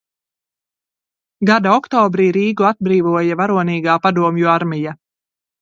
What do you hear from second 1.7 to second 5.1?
oktobrī Rīgu atbrīvoja varonīgā padomju armija.